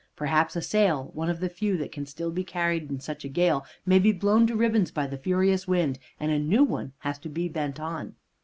[0.15, 3.29] Perhaps a sail, one of the few that can still be carried in such a
[3.29, 7.19] gale, may be blown to ribbons by the furious wind, and a new one has
[7.19, 8.15] to be bent on.